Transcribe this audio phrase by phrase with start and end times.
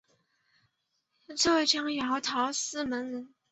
[1.37, 3.35] 浙江余姚泗门人。